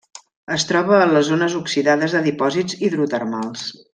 [0.53, 3.71] Es troba a les zones oxidades de dipòsits hidrotermals.